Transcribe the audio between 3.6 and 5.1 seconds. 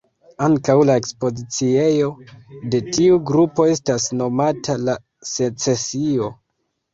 estas nomata "La